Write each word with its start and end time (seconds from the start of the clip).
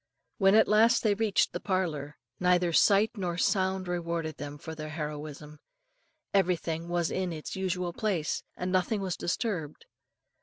When 0.39 0.55
at 0.55 0.67
last 0.67 1.03
they 1.03 1.13
reached 1.13 1.53
the 1.53 1.59
parlour, 1.59 2.17
neither 2.39 2.73
sight 2.73 3.11
nor 3.15 3.37
sound 3.37 3.87
rewarded 3.87 4.37
them 4.37 4.57
for 4.57 4.73
their 4.73 4.89
heroism. 4.89 5.59
Everything 6.33 6.89
was 6.89 7.11
in 7.11 7.31
its 7.31 7.55
usual 7.55 7.93
place, 7.93 8.41
and 8.57 8.71
nothing 8.71 9.01
was 9.01 9.15
disturbed. 9.15 9.85